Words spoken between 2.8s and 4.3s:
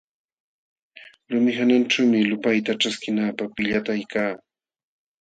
ćhaskinanapq pillatayka.